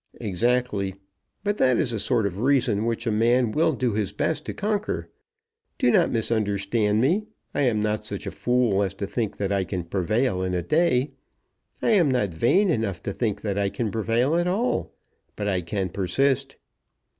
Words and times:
"Exactly; 0.19 0.95
but 1.43 1.57
that 1.57 1.77
is 1.77 1.93
a 1.93 1.99
sort 1.99 2.25
of 2.25 2.39
reason 2.41 2.85
which 2.85 3.05
a 3.05 3.11
man 3.11 3.51
will 3.51 3.71
do 3.73 3.93
his 3.93 4.11
best 4.11 4.45
to 4.47 4.53
conquer. 4.55 5.09
Do 5.77 5.91
not 5.91 6.09
misunderstand 6.09 7.01
me. 7.01 7.27
I 7.53 7.61
am 7.69 7.79
not 7.79 8.07
such 8.07 8.25
a 8.25 8.31
fool 8.31 8.81
as 8.81 8.95
to 8.95 9.05
think 9.05 9.37
that 9.37 9.51
I 9.51 9.63
can 9.63 9.83
prevail 9.83 10.41
in 10.41 10.55
a 10.55 10.63
day. 10.63 11.11
I 11.83 11.91
am 11.91 12.09
not 12.09 12.33
vain 12.33 12.71
enough 12.71 13.03
to 13.03 13.13
think 13.13 13.41
that 13.41 13.59
I 13.59 13.69
can 13.69 13.91
prevail 13.91 14.33
at 14.33 14.47
all. 14.47 14.91
But 15.35 15.47
I 15.47 15.61
can 15.61 15.89
persist." 15.89 16.55